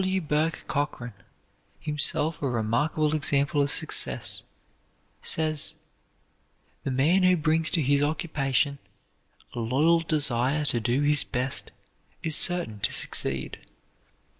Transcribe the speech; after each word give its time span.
W. 0.01 0.19
Bourke 0.19 0.63
Cockran, 0.67 1.13
himself 1.79 2.41
a 2.41 2.49
remarkable 2.49 3.13
example 3.13 3.61
of 3.61 3.71
success, 3.71 4.41
says: 5.21 5.75
"The 6.83 6.89
man 6.89 7.21
who 7.21 7.37
brings 7.37 7.69
to 7.69 7.83
his 7.83 8.01
occupation 8.01 8.79
a 9.53 9.59
loyal 9.59 9.99
desire 9.99 10.65
to 10.65 10.79
do 10.79 11.01
his 11.01 11.23
best 11.23 11.69
is 12.23 12.35
certain 12.35 12.79
to 12.79 12.91
succeed. 12.91 13.59